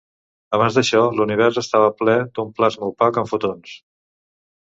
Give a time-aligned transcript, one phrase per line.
[0.57, 3.77] Abans d'això, l'univers estava ple d'un plasma opac amb fotons.